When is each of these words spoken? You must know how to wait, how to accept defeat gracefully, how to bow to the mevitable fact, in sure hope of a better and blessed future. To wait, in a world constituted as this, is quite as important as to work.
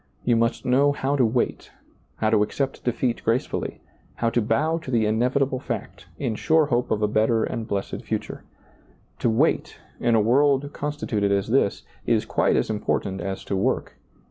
You 0.23 0.35
must 0.35 0.65
know 0.65 0.93
how 0.93 1.15
to 1.15 1.23
wait, 1.23 1.69
how 2.15 2.31
to 2.31 2.41
accept 2.41 2.83
defeat 2.83 3.23
gracefully, 3.23 3.81
how 4.15 4.31
to 4.31 4.41
bow 4.41 4.79
to 4.79 4.89
the 4.89 5.05
mevitable 5.11 5.59
fact, 5.61 6.07
in 6.17 6.33
sure 6.33 6.65
hope 6.65 6.89
of 6.89 7.03
a 7.03 7.07
better 7.07 7.43
and 7.43 7.67
blessed 7.67 8.01
future. 8.01 8.43
To 9.19 9.29
wait, 9.29 9.77
in 9.99 10.15
a 10.15 10.19
world 10.19 10.73
constituted 10.73 11.31
as 11.31 11.49
this, 11.49 11.83
is 12.07 12.25
quite 12.25 12.55
as 12.55 12.71
important 12.71 13.21
as 13.21 13.43
to 13.43 13.55
work. 13.55 13.95